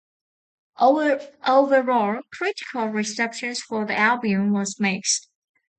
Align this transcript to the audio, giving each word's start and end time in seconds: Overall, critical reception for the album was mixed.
Overall, 0.79 2.21
critical 2.33 2.87
reception 2.87 3.53
for 3.53 3.85
the 3.85 3.95
album 3.95 4.51
was 4.51 4.79
mixed. 4.79 5.29